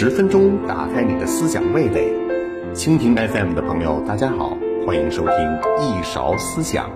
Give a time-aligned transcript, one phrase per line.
[0.00, 2.12] 十分钟打开你的思想味蕾，
[2.72, 4.56] 蜻蜓 FM 的朋友，大家好，
[4.86, 5.34] 欢迎收听
[5.80, 6.88] 一勺思想。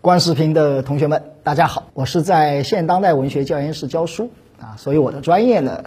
[0.00, 4.30] 观视频的同学们，大家好，我是在现当代文学教研室教书
[4.60, 5.84] 啊，所以我的专业呢，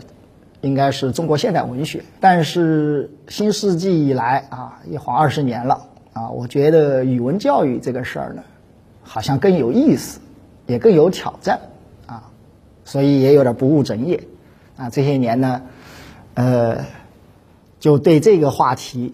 [0.61, 2.01] 应该是中国现代文学。
[2.21, 5.81] 但是新世纪以来啊，一晃二十年了
[6.13, 8.43] 啊，我觉得语文教育这个事儿呢，
[9.03, 10.21] 好像更有意思，
[10.65, 11.59] 也更有挑战
[12.05, 12.31] 啊，
[12.85, 14.17] 所以也有点不务正业。
[14.81, 15.61] 啊，这些年呢，
[16.33, 16.85] 呃，
[17.79, 19.13] 就对这个话题，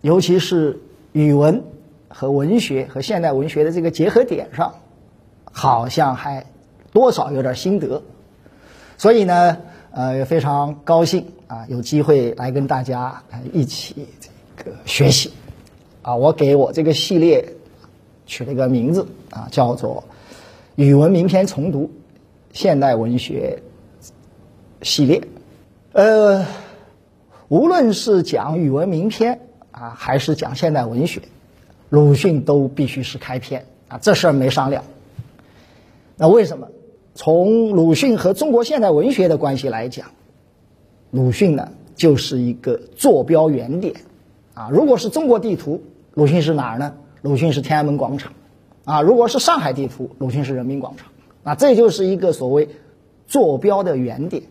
[0.00, 0.78] 尤其是
[1.10, 1.64] 语文
[2.06, 4.76] 和文学和现代文学的这个结合点上，
[5.50, 6.46] 好像还
[6.92, 8.04] 多少有点心得，
[8.96, 9.56] 所以呢，
[9.90, 14.06] 呃，也非常高兴啊，有机会来跟大家一起
[14.56, 15.32] 这个学习。
[16.02, 17.56] 啊，我给我这个系列
[18.24, 20.04] 取了一个名字啊，叫做
[20.76, 21.90] 《语文名篇重读：
[22.52, 23.58] 现代文学》。
[24.82, 25.22] 系列，
[25.92, 26.46] 呃，
[27.48, 31.20] 无论是讲语文名篇啊，还是讲现代文学，
[31.90, 34.84] 鲁迅都必须是开篇啊，这事儿没商量。
[36.16, 36.68] 那为什么？
[37.14, 40.06] 从鲁迅和中国现代文学的关系来讲，
[41.10, 43.96] 鲁迅呢就是一个坐标原点
[44.54, 44.70] 啊。
[44.72, 45.82] 如果是中国地图，
[46.14, 46.94] 鲁迅是哪儿呢？
[47.20, 48.32] 鲁迅是天安门广场
[48.84, 49.02] 啊。
[49.02, 51.08] 如果是上海地图，鲁迅是人民广场
[51.42, 51.54] 啊。
[51.54, 52.68] 这就是一个所谓
[53.26, 54.44] 坐标的原点。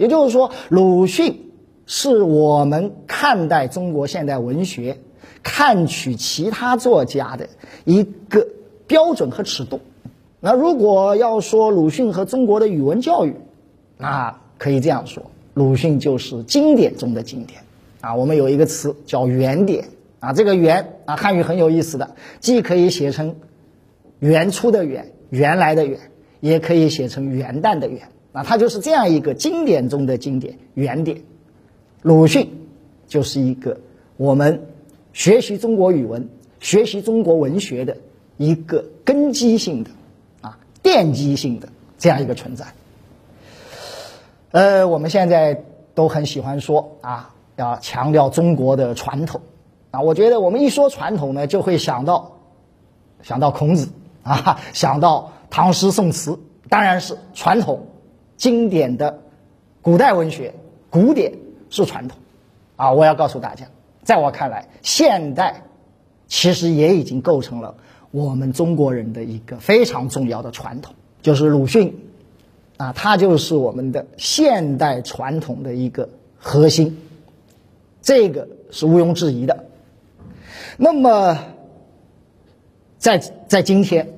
[0.00, 1.50] 也就是说，鲁迅
[1.84, 4.96] 是我们看待中国现代文学、
[5.42, 7.50] 看取其他作家的
[7.84, 8.46] 一个
[8.86, 9.78] 标准和尺度。
[10.40, 13.36] 那如果要说鲁迅和中国的语文教育，
[13.98, 17.60] 那可以这样说：鲁迅就是经典中的经典。
[18.00, 19.84] 啊，我们有一个词叫“原点”。
[20.18, 23.36] 啊，这个“原”啊，汉语很有意思的，既可以写成
[24.18, 26.00] 原初的“原”，原来的“原”，
[26.40, 28.08] 也可以写成元旦的“元”。
[28.32, 31.22] 那他就是这样一个经典中的经典原点，
[32.02, 32.68] 鲁迅
[33.08, 33.80] 就是一个
[34.16, 34.68] 我们
[35.12, 36.28] 学习中国语文、
[36.60, 37.96] 学习中国文学的
[38.36, 39.90] 一个根基性的
[40.42, 42.66] 啊奠基性的这样一个存在。
[44.52, 45.64] 呃，我们现在
[45.94, 49.40] 都很喜欢说啊，要强调中国的传统
[49.90, 50.02] 啊。
[50.02, 52.36] 我觉得我们一说传统呢，就会想到
[53.22, 53.88] 想到孔子
[54.22, 56.38] 啊，想到唐诗宋词，
[56.68, 57.86] 当然是传统。
[58.40, 59.18] 经典的
[59.82, 60.54] 古代文学，
[60.88, 61.34] 古典
[61.68, 62.18] 是传统，
[62.76, 63.66] 啊，我要告诉大家，
[64.02, 65.64] 在我看来，现代
[66.26, 67.74] 其实也已经构成了
[68.10, 71.94] 我们中国人的一个非常重要的传统，就是鲁迅，
[72.78, 76.08] 啊，他就是我们的现代传统的一个
[76.38, 76.98] 核心，
[78.00, 79.66] 这个是毋庸置疑的。
[80.78, 81.38] 那么，
[82.96, 84.14] 在在今天。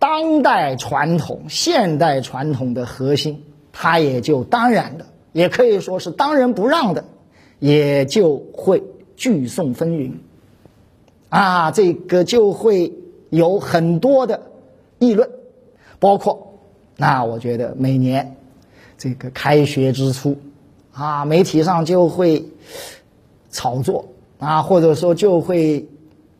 [0.00, 7.04] 当代传统、现代传统的核心，它也就当然的，也可以说是当仁不让的，
[7.58, 8.82] 也就会
[9.14, 10.12] 聚讼纷纭，
[11.28, 12.94] 啊，这个就会
[13.28, 14.40] 有很多的
[14.98, 15.28] 议论，
[15.98, 16.54] 包括，
[16.96, 18.36] 那我觉得每年
[18.96, 20.38] 这个开学之初，
[20.92, 22.46] 啊，媒体上就会
[23.50, 24.06] 炒作
[24.38, 25.86] 啊，或者说就会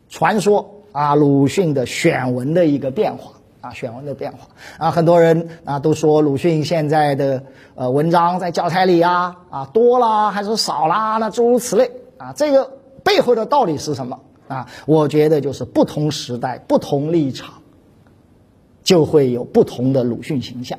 [0.09, 3.32] 传说啊，鲁迅的选文的一个变化。
[3.60, 4.48] 啊，选文的变化
[4.78, 7.43] 啊，很多人啊都说鲁迅现在的
[7.75, 11.19] 呃文章在教材里啊啊多啦还是少啦？
[11.19, 12.71] 那诸如此类啊，这个
[13.04, 14.66] 背后的道理是什么啊？
[14.87, 17.54] 我觉得就是不同时代、不同立场，
[18.82, 20.78] 就会有不同的鲁迅形象。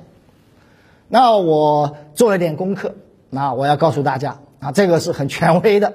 [1.08, 2.96] 那我做了点功课，
[3.30, 5.94] 那我要告诉大家啊，这个是很权威的，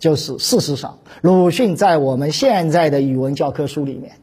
[0.00, 4.16] 就是事实上，鲁迅在我们现在的语文教科书里面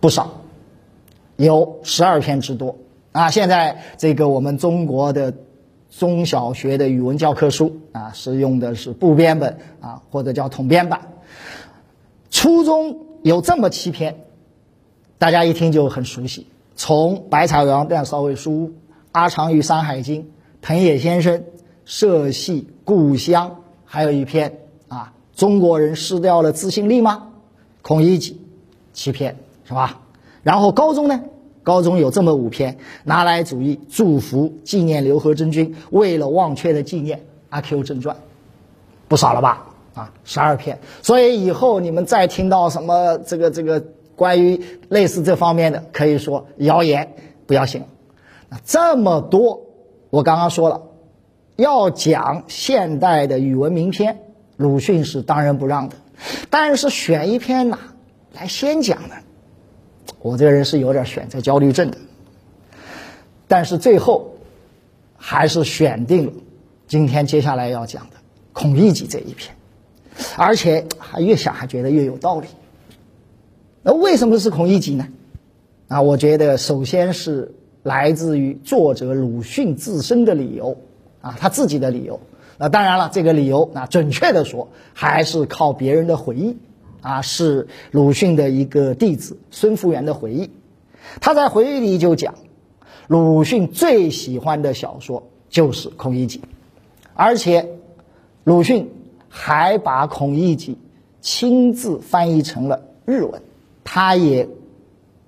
[0.00, 0.39] 不少。
[1.40, 2.76] 有十二篇之多
[3.12, 3.30] 啊！
[3.30, 5.32] 现在这个我们中国的
[5.90, 11.00] 中小学的语文教科书啊，是用的是部编本啊，或者叫统编版。
[12.30, 14.20] 初中有这么七篇，
[15.16, 16.46] 大家一听就很熟悉。
[16.76, 18.50] 从《百草园店少尉书》
[19.12, 20.22] 《阿长与山海经》
[20.60, 21.38] 《藤野先生》
[21.86, 23.48] 《社戏》《故乡》，
[23.86, 24.58] 还有一篇
[24.88, 27.28] 啊，中国人失掉了自信力吗？
[27.80, 28.38] 孔乙己，
[28.92, 30.02] 七篇是吧？
[30.42, 31.20] 然后高中呢，
[31.62, 38.16] 高中有这么五篇：拿来主义、祝福、纪念刘和珍君、为了忘却的纪念、阿 Q 正传，
[39.08, 39.66] 不少了吧？
[39.94, 40.78] 啊，十二篇。
[41.02, 43.84] 所以以后你们再听到什么这个这个
[44.16, 47.14] 关于类似这方面的，可以说谣言，
[47.46, 47.82] 不要信。
[48.48, 49.60] 那这么多，
[50.10, 50.82] 我刚刚说了，
[51.56, 54.18] 要讲现代的语文名篇，
[54.56, 55.96] 鲁迅是当仁不让的。
[56.50, 57.78] 但是选一篇哪
[58.32, 59.14] 来先讲呢？
[60.22, 61.96] 我这个人是有点选择焦虑症的，
[63.48, 64.34] 但是最后
[65.16, 66.32] 还是选定了
[66.86, 68.16] 今天接下来要讲的
[68.52, 69.54] 孔乙己这一篇，
[70.36, 72.48] 而且还越想还觉得越有道理。
[73.82, 75.08] 那为什么是孔乙己呢？
[75.88, 80.76] 啊，我觉得首先是来自于作者鲁迅自身的理由
[81.22, 82.20] 啊，他自己的理由。
[82.58, 86.58] 那当然了，这个理由，那准确的说，还是靠别人的回忆
[87.00, 90.50] 啊，是鲁迅的一个弟子孙福元的回忆。
[91.20, 92.34] 他在回忆里就讲，
[93.08, 96.38] 鲁迅最喜欢的小说就是《孔乙己》，
[97.14, 97.68] 而且
[98.44, 98.90] 鲁迅
[99.28, 100.74] 还把《孔乙己》
[101.20, 103.42] 亲自翻译成了日文。
[103.82, 104.48] 他也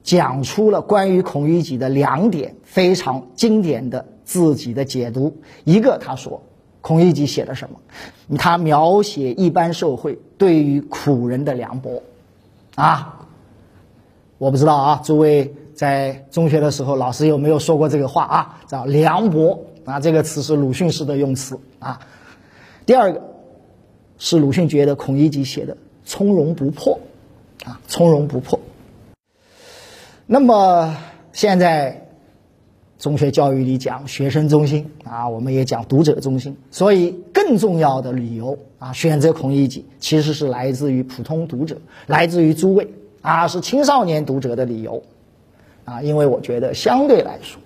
[0.03, 5.39] 讲出了关于孔乙己的两点非常经典的自己的解读。
[5.65, 6.43] 一个，他说。
[6.83, 8.37] 孔乙己写的什么？
[8.37, 12.03] 他描写一般社会对于苦人的凉薄，
[12.75, 13.27] 啊，
[14.37, 18.61] 我不知道啊，诸位在中学的时候老师有没有说过这个话啊？
[18.67, 22.01] 叫凉薄啊，这个词是鲁迅式的用词啊。
[22.85, 23.23] 第二个
[24.19, 26.99] 是鲁迅觉得孔乙己写的从容不迫，
[27.65, 28.59] 啊，从容不迫。
[30.27, 30.97] 那么
[31.33, 32.02] 现在。
[33.03, 41.77] 中学教育里讲学生中心啊，我们也讲读者中心，所以更重要的理由啊，选择孔乙己其实是来自于普通读者，
[42.07, 42.89] 来自于诸位
[43.21, 45.03] 啊，是青少年读者的理由
[45.85, 47.61] 啊，因为我觉得相对来说，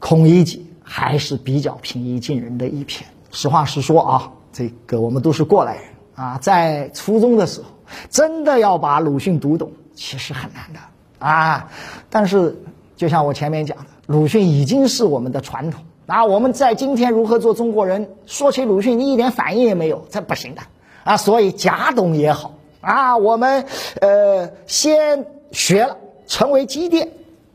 [0.00, 3.08] 孔乙己还是比较平易近人的一篇。
[3.30, 5.84] 实话实说啊，这个我们都是过来人
[6.16, 7.68] 啊，在初中的时候，
[8.10, 10.80] 真的要把鲁迅读懂，其实很难的
[11.24, 11.70] 啊，
[12.10, 12.56] 但是。
[12.94, 16.24] 就像我前面讲的，鲁迅已经是我们的传统啊！
[16.24, 18.08] 我们在今天如何做中国人？
[18.26, 20.62] 说起鲁迅，你一点反应也没有，这不行的
[21.04, 21.16] 啊！
[21.16, 23.64] 所以假懂也好啊，我们
[24.00, 27.10] 呃先学了，成为积淀，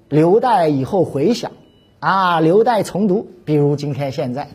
[0.08, 1.52] 留待以后回想
[2.00, 3.28] 啊，留待重读。
[3.44, 4.48] 比如今天现在，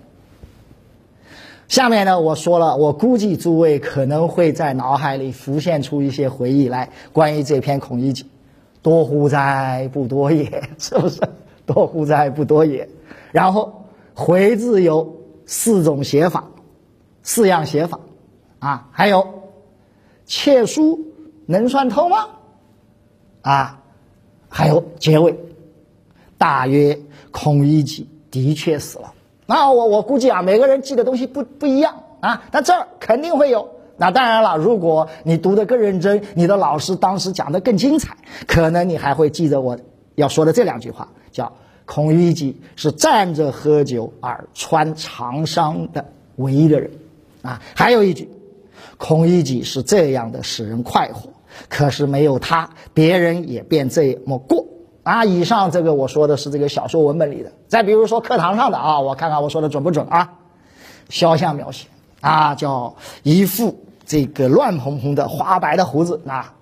[1.69, 8.23] 下面呢我说了，我估计诸位可能会在脑海里浮现出一些回忆来，关于这篇《孔乙己》。
[8.83, 11.21] 多乎哉，不多也， 是不是？
[11.67, 12.89] 多乎哉，不多也。
[13.33, 16.45] 然后“回”字有四种写法，
[17.23, 18.01] 四样写法
[18.59, 18.89] 啊。
[18.93, 19.43] 还有
[20.27, 21.01] “窃书
[21.47, 22.27] 能算偷吗？”
[23.43, 23.81] 啊，
[24.49, 25.39] 还有结尾，
[26.39, 27.01] 大约
[27.31, 29.15] 孔乙己的确死了。
[29.47, 33.69] 那我我估计啊，每个人记的东西不不一样啊，但这儿肯定会有。
[33.97, 38.17] 那当然了，如果你读得更认真，你的老师当时讲得更精彩，
[38.47, 39.79] 可能你还会记得我
[40.15, 41.53] 要说的这两句话，叫
[41.85, 46.05] “孔乙己是站着喝酒而穿长衫的
[46.37, 46.91] 唯一的人”，
[47.43, 48.31] 啊，还有一句
[48.99, 51.31] ，“孔乙己是这样的使人快活，
[51.69, 54.67] 可是没有他，别人也便这么过”。
[55.03, 60.35] 啊，以上这个我说的是这个小说文本里的，再比如说课堂上的啊，我看看我说的准不准啊？
[61.09, 61.89] 肖像描写
[62.21, 63.79] 啊，叫一副。
[64.05, 66.55] 这个乱蓬蓬的花白的胡子啊，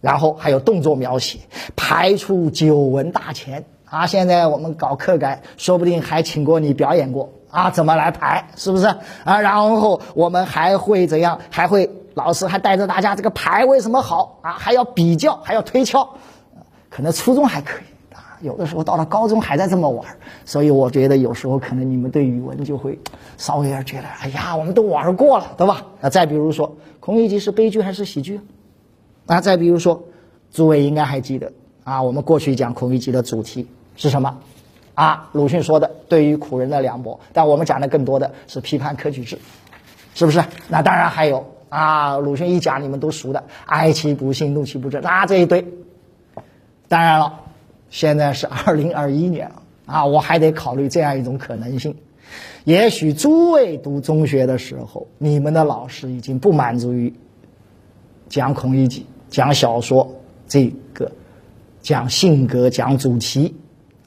[0.00, 1.38] 然后还有动作描写，
[1.76, 4.06] 排出九文大钱啊！
[4.06, 7.70] 现在我们搞课改，说不定还请过你表演过啊？
[7.70, 8.46] 怎么来排？
[8.56, 8.86] 是不是
[9.24, 9.40] 啊？
[9.40, 11.40] 然后我们还会怎样？
[11.50, 14.52] 还会老师还带着大家这个排为什么好啊？
[14.52, 16.08] 还要比较，还要推敲，
[16.88, 17.82] 可能初中还可以。
[18.42, 20.06] 有的时候到了高中还在这么玩，
[20.46, 22.98] 所以我觉得有时候可能你们对语文就会
[23.36, 25.82] 稍微有点觉得，哎呀，我们都玩过了，对吧？
[26.00, 28.40] 那再比如说，孔乙己是悲剧还是喜剧？
[29.26, 30.04] 啊，再比如说，
[30.50, 31.52] 诸位应该还记得
[31.84, 33.66] 啊，我们过去讲孔乙己的主题
[34.00, 34.38] 是什么？
[34.94, 39.38] 啊，鲁迅说的对于苦人的凉薄，但我们讲的更多的是批判科举制，
[40.14, 40.42] 是不是？
[40.68, 45.66] 那当然还有啊，鲁迅一讲你们都熟的，哀其不幸，怒其不争，啊这一堆，
[46.88, 47.40] 当然了。
[47.90, 51.96] 现在是二零二一年了啊，我还得考虑这样一种可能性：
[52.64, 57.12] 也许诸位读中学的时候，你们的老师已经不满足于
[58.28, 61.10] 讲孔乙己、讲小说这个
[61.82, 63.56] 讲性格、讲主题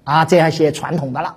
[0.03, 1.36] 啊这样一些传统的了，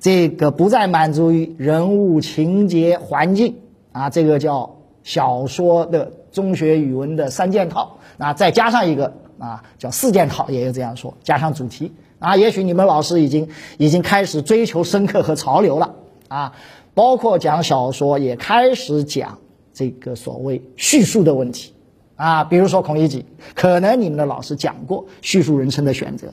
[0.00, 3.56] 这个不再满足于人物、情节、环境
[3.92, 9.12] 啊，这个叫小说的中学语文的三件套啊，再加上一个。
[9.36, 15.92] 啊，叫四件套，也有这样说，加上主题啊，也许你们老师已经已经开始追求深刻和潮流了
[16.28, 16.52] 啊，
[16.94, 19.36] 包括讲小说也开始讲
[19.72, 21.74] 这个所谓叙述的问题
[22.14, 26.32] 啊，比如说孔乙己，可能你们的老师讲过叙述人生的选择，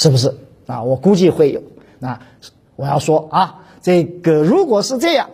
[0.00, 0.34] 是不是
[0.66, 0.82] 啊？
[0.82, 1.62] 我估计会有。
[1.98, 2.18] 那
[2.74, 5.28] 我要说啊，这个如果是这样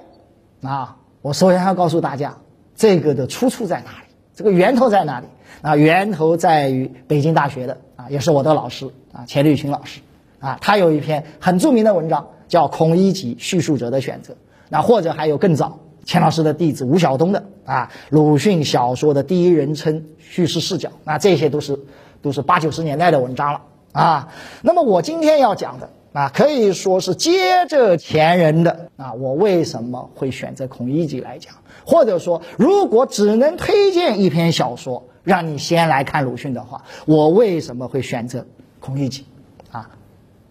[0.60, 2.38] 啊，我首先要告诉大家，
[2.74, 5.26] 这个的出处在哪里，这个源头在哪里？
[5.62, 10.00] 啊，源头在于北京大学的啊，也是我的老师啊，钱理群老师
[10.40, 14.34] 啊，他有一篇很著名的文章叫《孔乙己叙述者的选择》，
[14.68, 21.78] 那或者还有更早钱老师的弟子吴晓东的啊，鲁迅小说的第一人称叙事视角，那这些都是
[22.20, 23.60] 都是八九十年代的文章了
[23.96, 24.28] 啊。
[24.62, 31.54] 那么我今天要讲的啊，可以说是接着前人的啊，我为什么会选择孔乙己来讲？
[31.84, 38.44] 或者说，如果只能推荐一篇小说让你先来看鲁迅的话，我为什么会选择
[38.80, 39.24] 孔乙己？
[39.70, 39.88] 啊，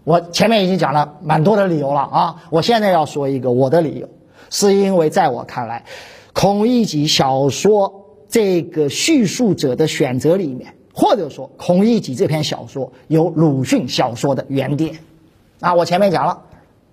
[0.04, 4.08] 我前面已经讲了蛮多的理由了啊，我现在要说一个我的理由，
[4.50, 5.84] 是因为在我看来，
[6.32, 14.96] 孔乙己小说这个叙述者的选择里面，或者说孔乙己这篇小说有鲁迅小说的原点。
[15.60, 16.42] 啊，我前面讲了，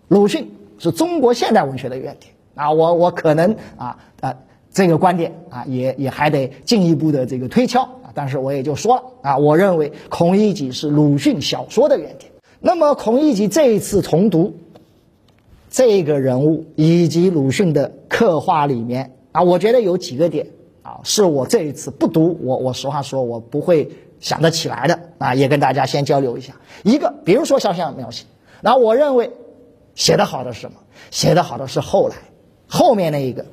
[0.09, 2.33] 鲁迅是中国现代文学的原点。
[2.55, 4.35] 啊，我我可能啊啊
[4.73, 12.33] 这个观点啊也也还得进一步的这个推敲啊，但是我也就说了啊，我认为孔乙己是鲁迅小说的原点。
[12.61, 14.55] 那么孔乙己这一次重读
[15.71, 20.49] 这个人物以及鲁迅的刻画里面啊，我觉得有几个点
[20.83, 26.55] 啊，是我这一次不读我我实话说我不会想得起来的啊，也跟大家先交流一下。
[26.83, 28.25] 一个，比如说肖像描写，
[28.61, 29.31] 那我认为
[29.95, 30.79] 写得好的是什么？
[31.11, 32.17] 写得好的是后来。
[32.67, 33.45] 后面那一个，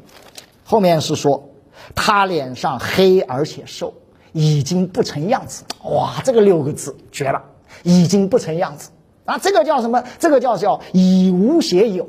[0.63, 1.49] 后面是说
[1.93, 3.93] 他脸上黑而且瘦，
[4.31, 5.65] 已经不成样子。
[5.83, 7.43] 哇，这个六个字绝了，
[7.83, 8.91] 已经不成样子
[9.25, 9.37] 啊！
[9.37, 10.03] 这个叫什么？
[10.19, 12.07] 这个叫叫以无写有，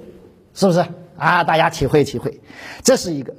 [0.55, 0.87] 是不是
[1.17, 1.43] 啊？
[1.43, 2.41] 大家体会体会，
[2.85, 3.35] 这是一个。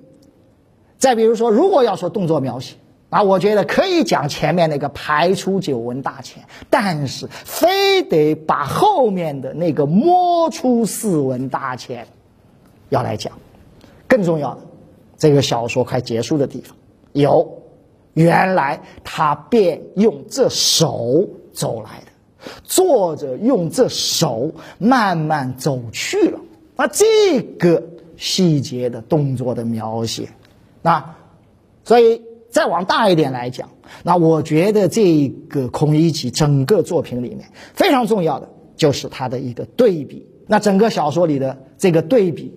[1.02, 2.76] 再比如说，如果要说动作描写
[3.10, 12.08] 啊，我觉得可以讲前面那个排出九文大钱，但是非得把后面的那个摸出四文大钱
[12.90, 13.34] 要来讲。
[14.08, 14.62] 更重要的，
[15.18, 16.78] 这个小说快结束的地方，
[17.14, 17.64] 有
[18.14, 26.40] 原来他便用这手走来的，作者用这手慢慢走去了。
[26.76, 27.82] 那这个
[28.18, 30.30] 细节的动作的描写，
[30.82, 31.16] 那
[31.84, 33.70] 所以再往大一点来讲，
[34.04, 40.28] 那我觉得这个孔乙己整个作品里面非常重要的就是他的一个对比。
[40.48, 42.54] 那整个小说里的这个对比。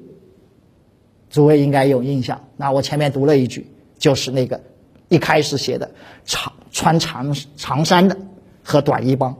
[1.31, 3.66] 诸位应该有印象，那我前面读了一句，
[3.99, 4.61] 就是那个
[5.09, 5.90] 一开始写的
[6.25, 8.16] 长穿长长衫的
[8.62, 9.35] 和短衣帮，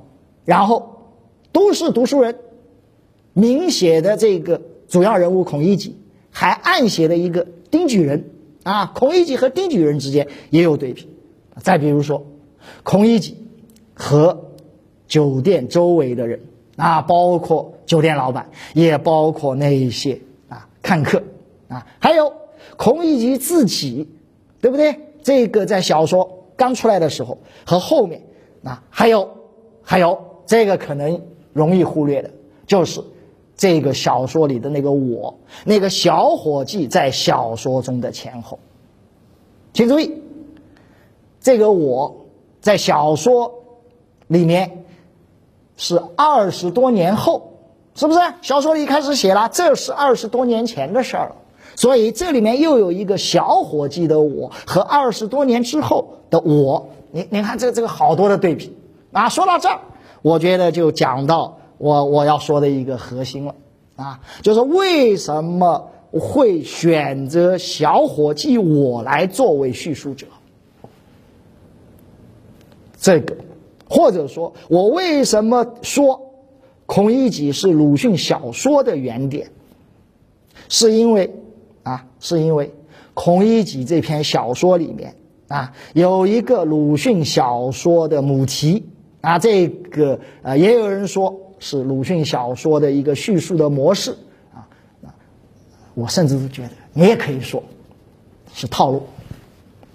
[0.45, 1.15] 然后
[1.53, 2.37] 都是读书人，
[3.33, 5.97] 明写的这个主要人物孔乙己，
[6.31, 8.29] 还暗写的一个丁举人
[8.65, 11.09] 啊，孔乙己和丁举人之间也有对比。
[11.63, 12.27] 再比如说，
[12.83, 13.37] 孔乙己
[13.95, 14.51] 和
[15.07, 16.41] 酒店周围的人
[16.77, 21.23] 啊，包括酒店老板，也包括那一些啊看客。
[21.69, 22.33] 啊，还有
[22.77, 24.09] 孔乙己自己，
[24.61, 24.99] 对不对？
[25.23, 28.23] 这个在小说刚出来的时候和后面，
[28.63, 29.31] 啊，还有
[29.83, 32.31] 还有这个可能容易忽略的，
[32.67, 33.01] 就是
[33.57, 38.59] 这个小说里的那个我，那个小伙计在小说中的前后，
[39.73, 40.23] 请注意，
[41.41, 42.27] 这个我
[42.61, 43.55] 在小说
[44.27, 44.85] 里面
[45.77, 47.53] 是二十多年后，
[47.95, 48.21] 是不是？
[48.43, 51.37] 小说里开始写了，这是二十多年前的事儿了。
[51.77, 58.77] 所以这里面又有一个小伙计的我和二十多年之后的我，你你看这这个好多的对比
[59.13, 59.29] 啊！
[59.29, 59.81] 说到这儿，
[60.23, 63.55] 我觉得就讲到我我要说的一个核心了
[63.97, 70.27] 啊，就是为什么会选择小伙计我来作为叙述者？
[72.99, 73.37] 这个，
[73.87, 76.33] 或者说我为什么说
[76.87, 79.51] 孔乙己是鲁迅小说的原点？
[80.71, 81.35] 是因为。
[81.83, 82.73] 啊，是因为
[83.13, 85.17] 孔乙己这篇小说里面
[85.49, 88.87] 啊，有一个鲁迅小说的母题
[89.21, 94.15] 啊，这个呃，也有人说是鲁迅小说的一个叙述的模式
[94.55, 94.69] 啊，
[95.95, 97.63] 我甚至都觉得你也可以说
[98.53, 99.07] 是套路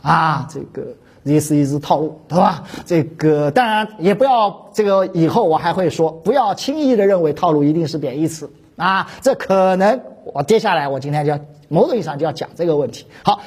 [0.02, 2.64] 啊，这个 this is 套路，对吧？
[2.88, 10.02] 这个当然也不要这个以后我还会说，不要轻易的认为套路一定是贬义词啊，这可能
[10.34, 11.40] 我接下来我今天就要。
[11.72, 13.06] 某种意义上就要讲这个问题。
[13.24, 13.42] 好，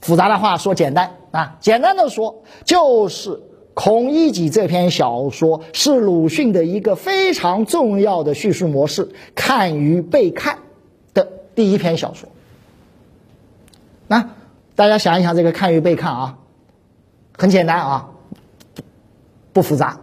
[0.00, 3.30] 复杂的话说简单啊，简单的说就是
[3.82, 10.58] 《孔乙己》这篇小说是鲁迅的一个非常重要的叙述模式——看与被看
[11.14, 12.28] 的第一篇小说。
[14.06, 14.32] 那
[14.74, 16.38] 大家想一想，这个看与被看啊，
[17.32, 18.10] 很简单啊，
[19.54, 20.00] 不复杂。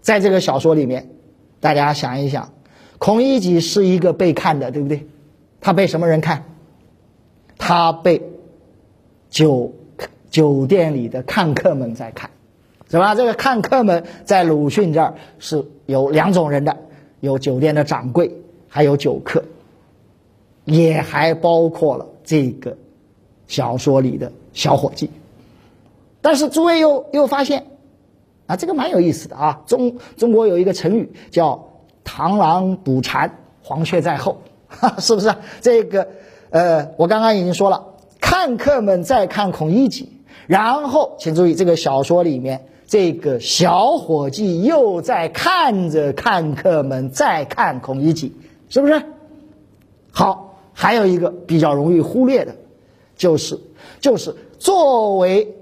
[0.00, 1.10] 在这个小说里面，
[1.58, 2.52] 大家想一想，
[2.98, 5.04] 孔乙己是一个被看的，对不对？
[5.60, 6.44] 他被什么人看？
[7.58, 8.22] 他被
[9.30, 9.72] 酒
[10.30, 12.30] 酒店里的看客们在看，
[12.90, 13.14] 是吧？
[13.14, 16.76] 这个看客们在鲁迅这儿是有两种人的。
[17.20, 18.36] 有酒店的掌柜，
[18.68, 19.42] 还有酒客，
[20.64, 22.76] 也还包括了这个
[23.48, 25.10] 小说里的小伙计。
[26.20, 27.66] 但是诸位又又发现，
[28.46, 29.62] 啊，这个蛮有意思的啊。
[29.66, 31.70] 中中国有一个成语叫
[32.04, 34.42] “螳螂捕蝉，黄雀在后”，
[35.00, 35.34] 是不是？
[35.62, 36.08] 这个
[36.50, 42.66] 呃，我刚刚已经说了，看客们在看孔乙己，然后请注意，这个小说里面。
[42.86, 48.32] 这个小伙计又在看着看客们在看孔乙己，
[48.68, 49.02] 是不是？
[50.12, 52.54] 好，还有一个比较容易忽略的，
[53.16, 53.58] 就是
[54.00, 55.54] 就是作为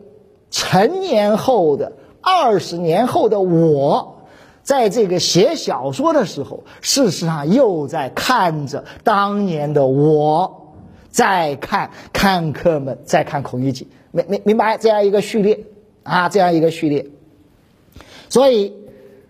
[0.50, 4.26] 成年后的二十年后的我，
[4.62, 10.74] 在这个写小说的时候，事实上又在看着当年的我，
[11.10, 15.64] 在看看客们在看孔乙己，明明明白这样一个序列
[16.02, 17.06] 啊，这样一个序列。
[18.34, 18.72] 所以，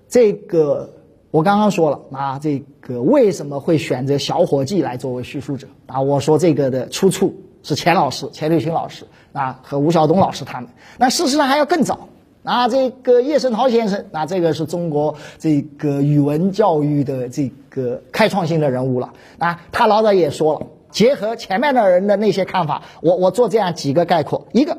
[0.08, 0.94] 这个
[1.30, 6.00] 我刚刚说了啊，这个为什么会选择小伙计来作为叙述者啊？
[6.00, 10.70] 我说这个的出处是钱老师、钱瑞清老师啊和吴晓东老师他们。
[10.96, 12.08] 那事实上还要更早
[12.44, 19.60] 啊，这个叶圣陶先生啊，这个是中国这个语文教育的这个开创性的人物了啊。
[19.70, 24.78] 他老早也说了，结合前面的人的那些看法，我我做这样几个概括：一个，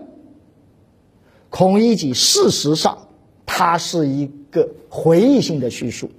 [1.52, 2.98] 孔乙己事实上。
[3.46, 6.10] 它是一个回忆性的叙述，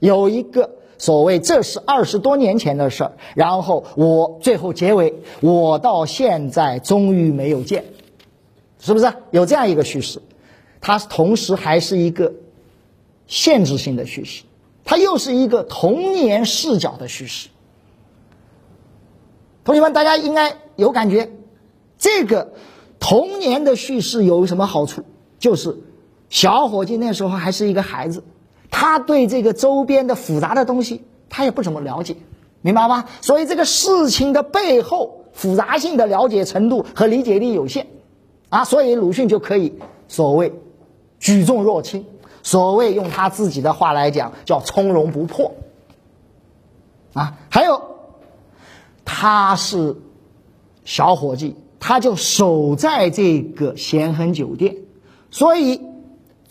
[0.00, 7.84] 有一个所谓这是二十多年前的事儿，然后我最后结尾，我到现在终于没有见，
[8.80, 10.20] 是不是有这样一个叙事？
[10.80, 12.34] 它同时还是一个
[13.28, 14.42] 限制性的叙事，
[14.84, 17.48] 它又是一个童年视角的叙事。
[19.64, 21.30] 同学们，大家应该有感觉，
[21.98, 22.52] 这个
[22.98, 25.04] 童年的叙事有什么好处？
[25.38, 25.78] 就是。
[26.32, 28.24] 小伙计那时候还是一个孩子，
[28.70, 32.16] 他对这个周边的复杂的东西他也不怎么了解，
[32.62, 33.04] 明白吗？
[33.20, 37.86] 所以这个事情的背后复杂性的了解程度和理解力有限，
[38.48, 39.74] 啊，所以鲁迅就可以
[40.08, 40.54] 所谓
[41.18, 42.06] 举重若轻，
[42.42, 45.52] 所谓用他自己的话来讲叫从容不迫，
[47.12, 47.82] 啊，还有
[49.04, 49.96] 他是
[50.86, 54.76] 小伙计，他就守在这个咸亨酒店，
[55.30, 55.91] 所以。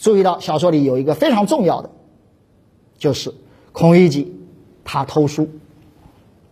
[0.02, 1.92] 注意到小说里有一个非常重要的，
[2.98, 3.36] 就是
[3.72, 4.36] 孔乙己
[4.84, 5.48] 他偷书。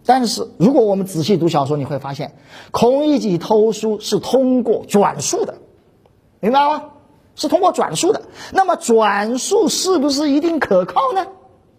[0.05, 2.35] 但是如果我们仔细读小说，你会发现
[2.69, 5.55] 孔乙己偷书是通过转述的，
[6.39, 6.91] 明白吗？
[7.35, 8.21] 是通过转述的。
[8.53, 11.25] 那么转述是不是一定可靠呢？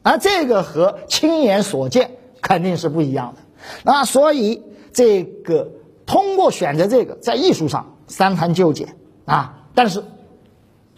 [0.02, 3.42] 啊，这个和亲眼所见肯定是不一样的。
[3.84, 5.70] 那所以这个
[6.04, 10.02] 通过选择这个，在艺术上三繁就简啊，但是。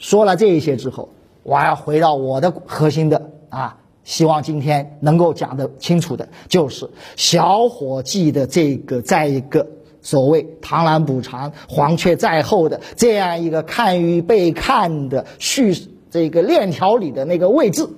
[0.02, 1.08] 说了这一些之后，
[1.44, 9.64] 我要回到我的核心的啊，希望今天能够讲得清楚的，就是小伙计的这个在一个
[10.00, 15.72] 所谓螳螂捕蝉，黄雀在后的这样一个看与被看的叙
[16.10, 17.88] 这个链条里的那个位置。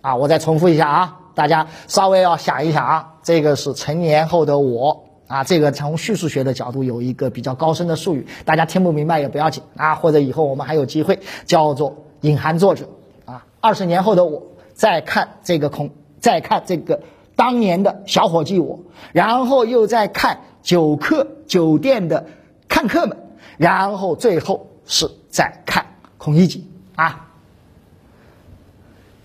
[0.00, 5.04] 啊，我再重复一下啊，大家稍微要想一想啊，这个是成年后的我。
[5.28, 12.88] 啊，这个从叙述学的角度有一个比较高深的术语，大家听不明白也不要紧啊，或者以后我们还有机会叫做隐含作者
[13.24, 13.44] 啊。
[13.60, 14.42] 二十年后的我
[14.74, 17.02] 再看这个空，再看这个
[17.34, 18.78] 当年的小伙计我，
[19.12, 22.26] 然后又再看酒客酒店的
[22.68, 23.16] 看客们，
[23.56, 25.86] 然后最后是再看
[26.18, 27.30] 孔乙己啊，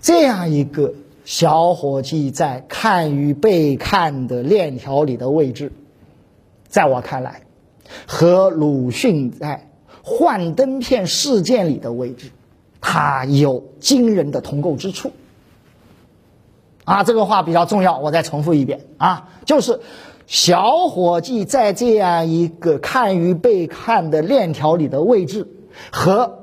[0.00, 5.70] 这样一个小伙计在看与被看的链条里的位置。
[6.72, 7.42] 在我看来，
[8.06, 9.68] 和鲁迅在
[10.02, 12.30] 幻灯片事件里的位置，
[12.80, 15.12] 它有惊人的同构之处。
[16.84, 19.80] 啊，这个话比较重要，我再重复一遍啊，就是
[20.26, 25.46] 小伙计在这样一个看与被看的链条里的位置，
[25.92, 26.38] 和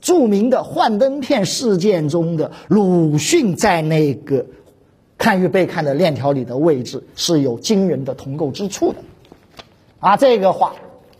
[0.00, 4.46] 著名的幻灯片事件中的鲁迅在那个
[5.18, 8.98] 看与被看的链条里的位置是有惊人的同构之处的。
[10.02, 10.72] 啊，这个话，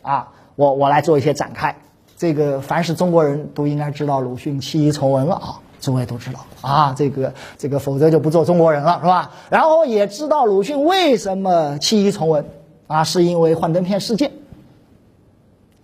[0.02, 1.76] 啊，我我来做一些展开。
[2.16, 9.30] 这个凡是中国人都应该知道鲁迅弃医从文了啊，诸位都知道啊，这个这个，否则就不做中国人了，是吧？
[9.50, 12.44] 然后也知道鲁迅为什么弃医从文，
[12.88, 14.32] 啊，是因为幻灯片事件，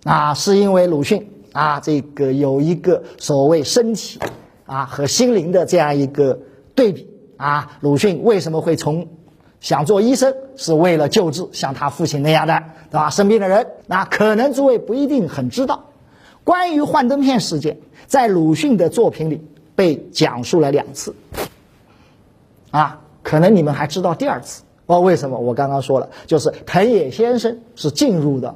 [0.03, 4.19] 啊，是因为鲁迅啊，这个有一个所谓身体
[4.65, 6.37] 啊和心灵的这样一个
[6.75, 7.07] 对比
[7.37, 9.07] 啊，鲁迅为什么会从？
[9.61, 13.09] 想做医生是为了救治像他父亲那样的，对吧？
[13.09, 15.85] 生病的人，那可能诸位不一定很知道。
[16.43, 19.41] 关于幻灯片事件，在鲁迅的作品里
[19.75, 21.13] 被讲述了两次。
[22.71, 25.01] 啊，可能你们还知道第二次哦。
[25.01, 25.37] 为什么？
[25.37, 28.55] 我刚刚说了，就是藤野先生是进入的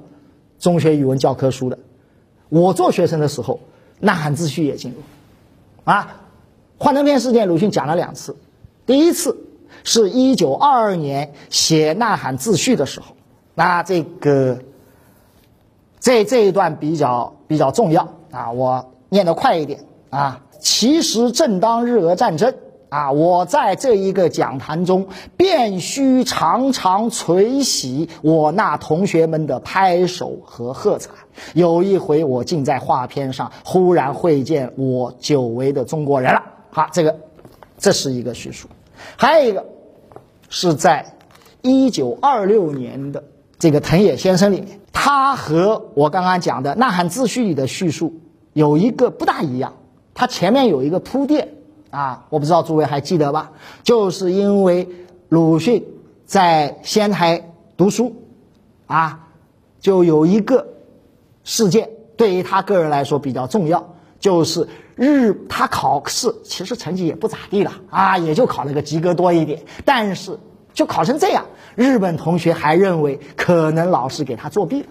[0.60, 1.78] 中学语文教科书的。
[2.50, 3.60] 我做学生的时候，
[4.00, 4.98] 呐喊秩序也进入。
[5.84, 6.22] 啊，
[6.78, 8.36] 幻灯片事件，鲁迅讲了两次。
[8.86, 9.38] 第一次
[9.84, 13.16] 是一九二二年写《呐喊》自序的时候，
[13.56, 14.60] 那这个
[16.00, 20.42] 这这一段比较比较重要啊，我念得快一点啊。
[20.60, 22.56] 其实正当日俄战争
[22.88, 31.10] 啊，我在这一个讲坛中便须常常垂喜我那同学们的拍手和喝彩。
[31.54, 36.44] 有一回，我竟在画片上忽然会见我久违的中国人了。
[36.70, 37.20] 好，这个
[37.78, 38.68] 这是一个叙述。
[39.18, 39.66] 还有一个
[40.50, 41.18] 是在
[41.62, 43.24] 一九二六年的
[43.60, 48.14] 这个藤野先生里面，他和我刚刚讲的《呐喊》自序里的叙述
[48.54, 49.74] 有一个不大一样。
[50.14, 51.56] 他前面有一个铺垫
[51.90, 53.52] 啊，我不知道诸位还记得吧？
[53.84, 54.88] 就是因为
[55.30, 55.84] 鲁迅
[56.26, 58.16] 在仙台读书
[58.86, 59.28] 啊，
[59.80, 60.68] 就有一个
[61.44, 70.38] 事件对于他个人来说比较重要，就是日他考试其实成绩也不咋地了啊，也就考了个及格多一点，但是
[70.74, 74.88] 就考成这样，日本同学还认为可能老师给他作弊了，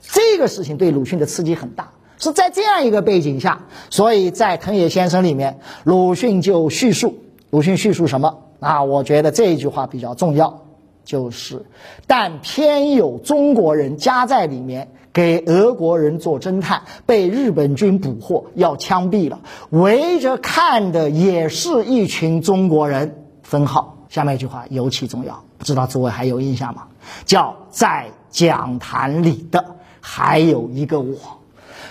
[0.00, 1.90] 这个事情对鲁迅的刺激很大。
[2.18, 7.18] 是在这样一个背景下，所以在藤野先生里面，鲁迅就叙述，
[7.50, 8.84] 鲁迅叙述什么啊？
[8.84, 10.62] 我觉得这一句话比较重要，
[11.04, 11.66] 就是，
[12.06, 23.18] 但偏有中国人夹在里面，给俄国人做侦探，被日本军捕获，要枪毙了，围着看的也是一群中国人。
[23.42, 26.84] 分号，下面一句话尤其重要，不知道诸位还有印象吗？
[27.26, 29.62] 叫在讲坛里的
[30.00, 31.16] 还有一个我。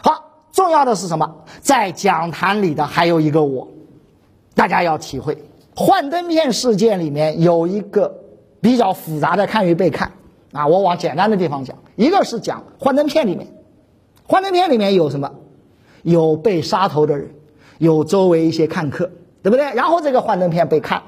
[0.01, 1.36] 好重要的是什么？
[1.60, 3.67] 在讲坛里的还有一个我，
[4.55, 5.38] 大家要体会。
[5.75, 8.15] 幻灯片事件里面有一个
[8.60, 10.12] 比较复杂的看与被看
[10.51, 13.47] 啊，我往简单的地方讲，一个是讲幻灯片里面，
[14.27, 15.31] 幻灯片里面有什么？
[16.03, 17.29] 有被杀头的人，
[17.77, 19.11] 有周围一些看客，
[19.43, 19.73] 对不对？
[19.73, 21.01] 然后这个幻灯片被看，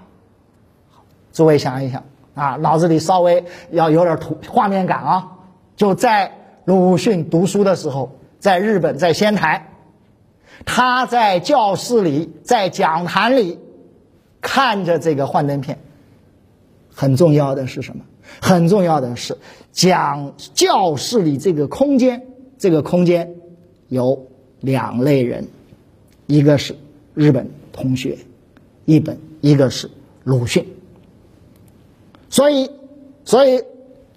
[1.31, 2.03] 诸位想一想
[2.35, 5.31] 啊，脑子里稍微要有点图画面感啊，
[5.75, 6.31] 就在
[6.65, 8.17] 鲁迅读书的时候。
[8.39, 9.69] 在日本，在仙台，
[10.65, 13.57] 他在教室里，在讲坛里
[14.41, 15.79] 看着这个幻灯片。
[16.93, 18.03] 很重要的是什么？
[18.41, 19.37] 很重要的是
[19.71, 23.35] 讲教室里这个空间，这个空间
[23.87, 24.27] 有
[24.59, 25.47] 两类人，
[26.27, 26.75] 一个是
[27.13, 28.17] 日本同学，
[28.85, 29.89] 一本一个是
[30.23, 30.65] 鲁迅。
[32.29, 32.69] 所以，
[33.25, 33.63] 所以。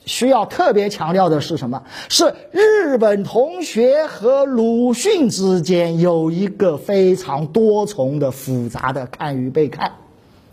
[0.07, 1.83] 需要特别强调的是什么？
[2.09, 9.95] 是日本同学和鲁迅之间有一个非常多重的、复杂的看与被看，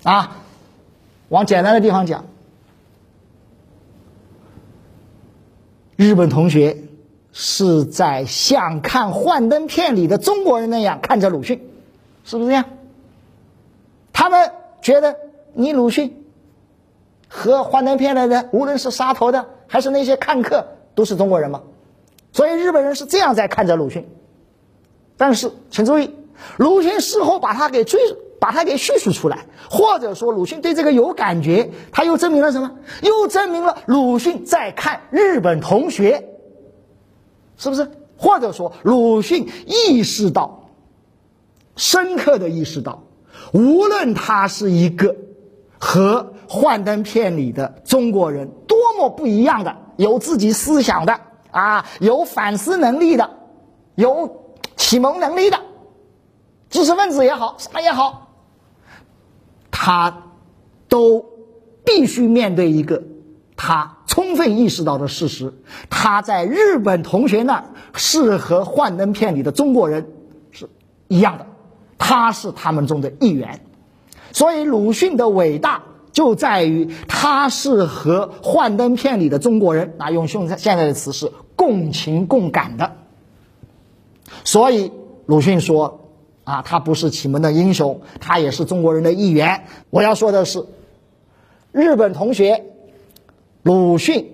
[0.02, 0.38] 啊，
[1.30, 2.26] 往简单的地方讲，
[5.96, 6.78] 日本同学
[7.32, 11.60] 是在像看幻灯片里的中国人那样看着鲁迅，
[12.24, 12.66] 是不是这样？
[14.12, 14.52] 他们
[14.82, 15.18] 觉得
[15.54, 16.20] 你鲁迅。
[17.36, 21.64] 和幻灯片的人，无论是杀头的还是那些看客，都是中国人吗？
[22.32, 24.08] 所以日本人是这样在看着鲁迅。
[25.18, 26.14] 但是，请注意，
[26.58, 32.70] 鲁迅事后把他给追了，把它给叙述出来，或者说鲁迅对这个有感觉，他又证明了什么？
[33.02, 36.28] 又证明了鲁迅在看日本同学，
[37.56, 37.90] 是不是？
[38.18, 40.68] 或者说鲁迅意识到，
[41.78, 43.04] 深刻的意识到，
[43.54, 45.16] 无论他是一个。
[45.86, 51.20] 和幻灯片里的中国人多么不一样的，有自己思想的
[51.52, 53.30] 啊，有反思能力的，
[53.96, 55.60] 有启蒙能力的
[56.70, 58.23] 知识分子也好，啥也好，
[59.76, 60.30] 他
[60.88, 61.26] 都
[61.84, 63.04] 必须面对一个
[63.58, 65.54] 他充分意识到的事实：
[65.90, 70.08] 他在日本同学那儿是和幻灯片里的中国人
[70.52, 70.70] 是
[71.08, 71.48] 一样的，
[71.98, 73.62] 他是他们中的一员。
[74.32, 82.96] 所以，鲁迅的伟大就在于他是和幻灯片里的中国人啊，用现在现在的词是共情共感的。
[84.44, 84.92] 所以，
[85.26, 86.03] 鲁迅说
[86.44, 89.64] 啊，他不是启蒙的英雄，他也是中国人的一员。
[89.90, 90.66] 我要说的是，
[91.72, 92.66] 日本同学
[93.62, 94.34] 鲁迅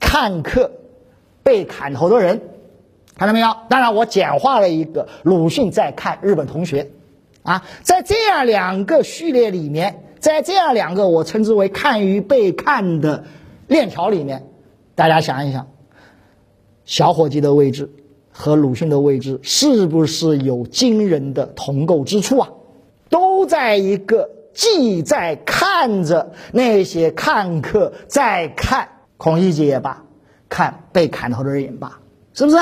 [0.00, 0.72] 看客
[1.42, 2.42] 被砍头的人，
[3.16, 3.56] 看到没有？
[3.68, 6.90] 当然，我简化了一个鲁迅在看日本同学。
[7.42, 13.24] 啊，在这样两个序列里面，在这样两个我称之为看与被看的
[13.68, 14.48] 链条里面，
[14.96, 15.68] 大家想一想，
[16.84, 17.88] 小伙计的位置
[18.38, 22.50] 和鲁迅的位置是不是有惊人的同构之处啊？
[23.08, 30.04] 都在一个既在看着那些看客在看孔乙己也罢，
[30.50, 32.00] 看被砍头的人也罢，
[32.34, 32.58] 是不是？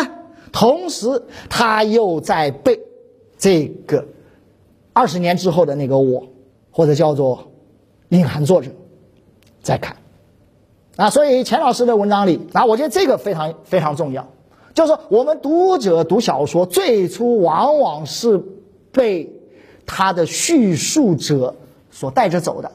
[0.53, 2.79] 同时，他又在被
[3.37, 4.07] 这个
[4.93, 6.29] 二十年之后的那个我，
[6.71, 7.51] 或者叫做
[8.11, 8.71] 隐含作者
[9.61, 9.97] 在看
[10.97, 11.11] 啊。
[11.11, 14.29] 所以钱老师的文章里啊，我觉得这个非常非常重要，
[14.75, 18.43] 就是我们读者读小说最初往往是
[18.93, 19.33] 被
[19.87, 21.57] 他的叙述者
[21.91, 22.73] 所带着走的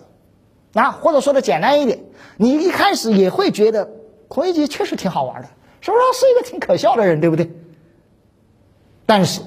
[0.73, 1.99] 啊，或者说的简单一点，
[2.37, 3.89] 你一开始也会觉得
[4.27, 5.49] 孔乙己确实挺好玩的，
[5.81, 6.19] 是不是？
[6.19, 7.51] 是一个挺可笑的人，对不对？
[9.05, 9.41] 但是，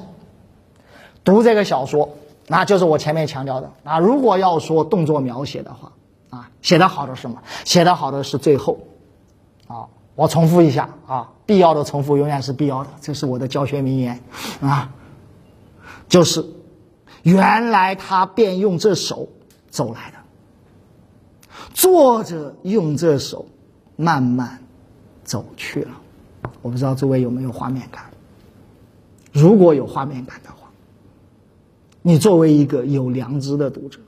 [1.23, 2.17] 读这个小说，
[2.49, 4.01] 那就是我前面强调的啊。
[4.01, 5.93] 如果要说动作描写的话，
[6.31, 7.41] 啊，写的好的是什么？
[7.65, 8.79] 写的好的是最后，
[9.69, 14.21] 啊，我重复一下啊，必要的重复永远是必要的，这是我的教学名言
[14.61, 14.93] 啊，
[16.09, 16.45] 就是
[17.23, 19.29] 原来他便用这手
[19.71, 20.19] 走来的，
[21.73, 23.47] 作者用这手
[23.97, 24.59] 慢慢
[25.25, 25.91] 走去了。
[26.61, 28.05] 我不知道诸位有没有画面感。
[29.33, 30.69] 如果有画面感的话，
[32.03, 33.99] 你作为一个有良知的读者，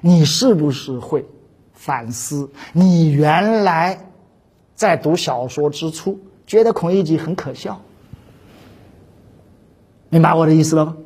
[0.00, 1.26] 你是不是会
[1.74, 2.48] 反思？
[2.72, 4.05] 你原来
[4.76, 7.80] 在读小说之初觉得孔乙己很可笑，
[10.08, 10.96] 明白我的意思了吗？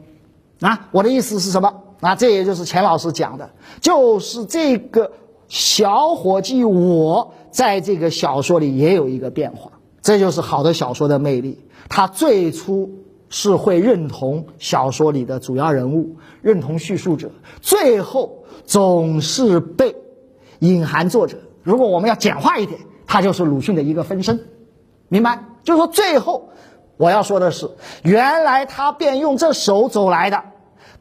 [0.61, 1.83] 啊，我的意思是什么？
[2.01, 3.49] 啊，这也就是钱老师讲的，
[3.81, 5.13] 就是这个
[5.49, 11.59] 小伙计我在这个小说里也有一个变化，这就是好的小说的魅力。
[11.89, 12.91] 他最初。
[13.33, 17.31] 是会认同小说里的主要人物，认同叙述者，
[17.61, 19.95] 最后总是被
[20.59, 21.39] 隐含作者。
[21.63, 24.39] 如果我们要简化一点，他就是鲁迅的一个分身，
[25.09, 25.43] 明白？
[25.65, 26.51] 就是说，最后
[26.97, 27.69] 我要说的是，
[28.05, 30.41] 原来他便用这手走来的，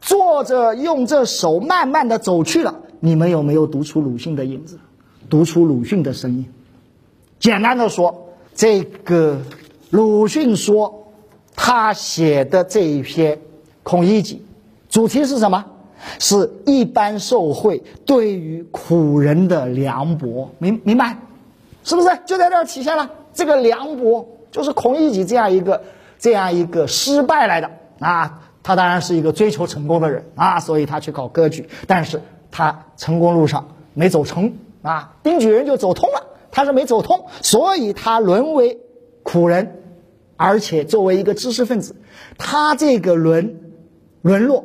[0.00, 2.80] 作者用这手慢慢的走去了。
[2.98, 4.80] 你们有没有读出鲁迅的影子？
[5.28, 6.46] 读出鲁迅的声音？
[7.38, 9.38] 简单的说，这个
[9.90, 10.96] 鲁迅说。
[11.62, 13.36] 他写的这一篇
[13.82, 14.36] 《孔乙己》，
[14.92, 15.62] 主题是什么？
[16.18, 21.18] 是一般社会对于苦人的凉薄，明明白？
[21.84, 22.08] 是不是？
[22.26, 25.82] 就在这儿体现了这个凉薄，就是孔乙己这样一个
[26.18, 28.42] 这样一个失败来的啊。
[28.62, 35.14] 他当然是一个追求成功的人啊，所以他去搞科举，但是他成功路上没走成啊。
[35.22, 38.78] 丁举人就走通了，他是没走通，所以他沦为
[39.22, 39.76] 苦人。
[40.36, 41.96] 而且作为一个知识分子，
[42.38, 43.74] 他这个沦
[44.22, 44.64] 沦落，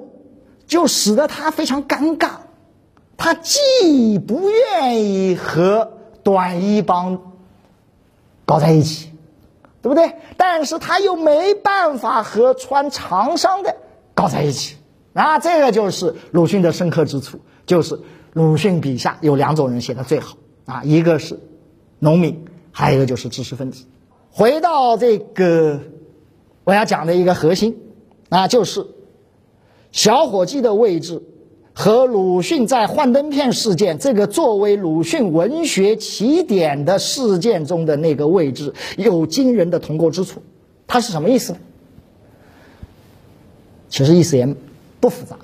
[0.67, 2.29] 就使得他非常尴尬。
[3.17, 5.93] 他既不愿意和
[6.25, 7.21] 短衣帮
[8.45, 9.11] 搞在一起，
[9.83, 10.15] 对不对？
[10.37, 13.75] 但是他又没办法和穿长衫的
[14.15, 14.77] 搞在一起。
[15.13, 17.39] 啊，这个就是鲁迅的深刻之处。
[17.67, 17.99] 就是
[18.33, 20.35] 鲁迅笔下有两种人写的最好
[20.65, 21.39] 啊，一个是
[21.99, 23.85] 农民，还有一个就是知识分子。
[24.31, 25.79] 回到这个
[26.63, 27.77] 我要讲的一个核心，
[28.29, 28.87] 啊，就是
[29.91, 31.21] 小伙计的位置
[31.75, 40.41] 和鲁迅在幻灯片事件这个作为鲁迅文学起点的事件中的那个位置有惊人的同构之处。
[40.87, 41.59] 它是什么意思呢？
[43.89, 44.55] 其实意思也
[44.99, 45.37] 不复杂。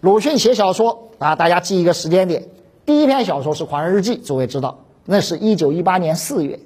[0.00, 2.48] 鲁迅写小说啊，大家记一个时间点，
[2.84, 6.58] 第一篇小说是《狂人日记》，诸位知道，那是一九一八年四月，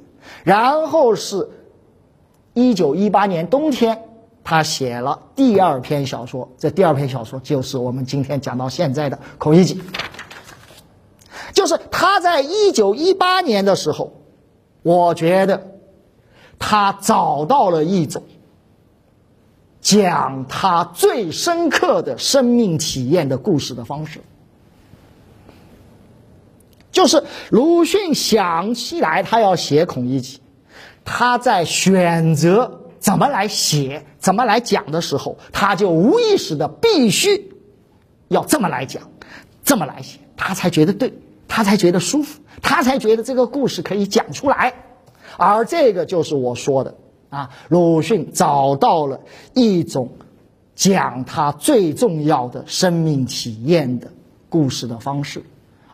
[0.42, 1.50] 然后是。
[2.54, 4.02] 一九一八年冬天，
[4.44, 6.50] 他写了第二篇小说。
[6.58, 9.74] 这第二篇小说就是我们今天讲到现在的《孔乙己》。
[11.52, 14.12] 就是他在一九一八年的时候，
[14.82, 15.78] 我觉得
[16.58, 18.22] 他找到了一种
[19.80, 24.20] 讲他最深刻的生命体验的故事的方式。
[26.90, 30.40] 就是鲁迅想起来他要写孔乙己。
[31.04, 37.52] 他在选择怎么来写、怎么来讲的时候，他就无意识的必须
[38.28, 39.10] 要这么来讲、
[39.64, 41.12] 这么来写，他才觉得对，
[41.48, 44.74] 他才觉得舒服，他才觉得这个故事可以讲出来。
[45.36, 46.94] 而这个就是我说的
[47.28, 49.20] 啊，鲁迅找到了
[49.52, 50.10] 一种
[50.76, 54.12] 讲他最重要的生命体验的
[54.48, 55.42] 故事的方式。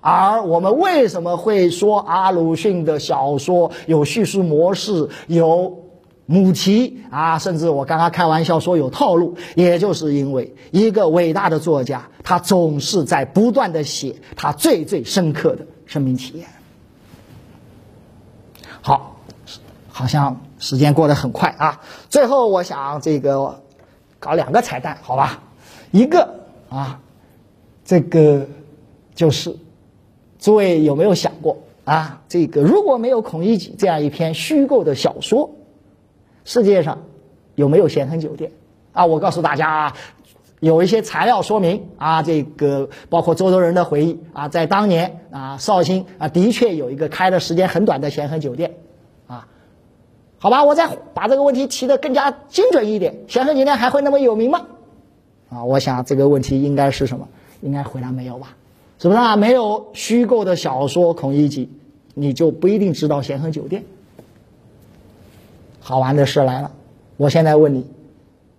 [0.02, 5.87] 而我们为什么会说阿鲁迅的小说有叙事模式、有
[6.30, 7.38] 母题啊？
[7.38, 16.46] 甚至我刚刚开玩笑说有套路，也就是因为一个伟大的作家，他总是在不断的写他最最深刻的生命体验。
[18.82, 19.16] 好，
[19.88, 21.80] 好像时间过得很快啊！
[22.10, 23.62] 最后我想这个
[24.20, 25.42] 搞两个彩蛋，好吧？
[25.90, 27.00] 一个啊，
[27.84, 28.46] 这个。
[29.14, 29.56] 就是，
[30.38, 32.22] 诸位有没有想过啊？
[32.28, 35.56] 这个如果没有孔乙己这样一篇虚构的小说，
[36.48, 37.02] 世界上
[37.56, 38.52] 有没有咸亨酒店？
[38.92, 39.96] 啊，我告诉大家啊，
[40.60, 48.76] 有一些材料说明啊，这个包括周作人的回忆啊，在当年啊，绍兴啊的确有一个开的时间很短的咸亨酒店，
[49.26, 49.46] 啊，
[50.38, 54.68] 好吧，我再把这个问题提的更加精准一点，咸亨酒店还会那么有名吗？
[55.50, 57.28] 啊，我想这个问题应该是什么？
[57.60, 58.56] 应该回答没有吧？
[58.98, 59.36] 是不是啊？
[59.36, 61.68] 没有虚构的小说孔乙己，
[62.14, 63.84] 你就不一定知道咸亨酒店。
[65.88, 66.70] 好玩的事来了，
[67.16, 67.86] 我现在问你，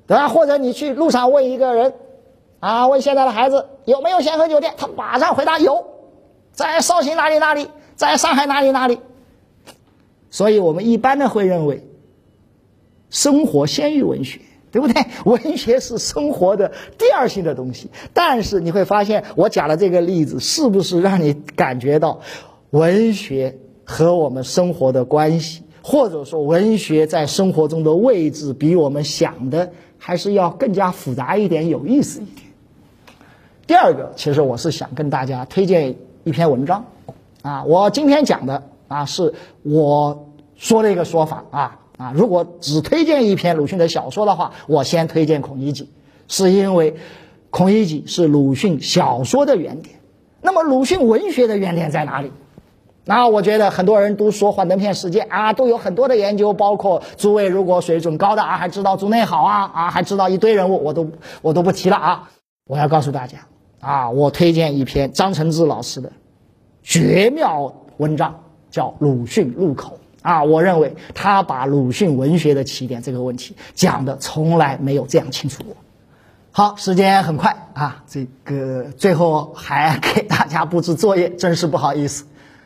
[0.08, 0.30] 对吧？
[0.30, 1.94] 或者你去路上问一个人，
[2.60, 5.86] 啊，问现在的孩子有没有咸亨酒店，他马上回答有，
[6.54, 8.98] 在绍兴哪里哪里，在上海哪里哪里。
[10.32, 11.88] 所以我们一般的会认为，
[13.12, 14.40] 生活先于文学。
[14.72, 15.04] 对不对？
[15.26, 22.20] 文学是生活的第二性的东西，但是你会发现，我讲的这个例子是不是让你感觉到
[22.70, 32.48] 文学和我们生活的关系，或者说文学在生活中的位置，比我们想的还是要更加复杂一点、有意思一点？
[33.68, 36.86] 第二个，其实我是想跟大家推荐一篇文章，
[37.42, 41.80] 啊，我今天讲的啊，是我说的一个说法啊。
[42.00, 45.84] 啊，如果只推荐一篇鲁迅的小说的话，我先推荐《孔乙己》，
[46.30, 46.94] 是因为
[47.50, 50.00] 《孔乙己》是鲁迅小说的原点。
[50.42, 52.32] 那么，鲁迅文学的原点在哪里？
[53.10, 61.10] 那我觉得很多人都说幻灯片事件啊，都有很多的研究，包括诸位如果水准高的啊，还知道朱内好啊啊，还知道一堆人物，我都
[61.42, 62.30] 我都不提了啊。
[62.68, 63.40] 我要告诉大家
[63.80, 66.12] 啊，我推荐一篇张承志老师的
[66.84, 69.96] 绝妙文章，叫《鲁迅入口》。
[70.22, 75.76] 啊，我认为他把鲁迅文学的起点这个问题讲的从来没有这样清楚过。
[76.52, 82.26] 好，时间很快啊，这个最后还给大家布置作业，真是不好意思，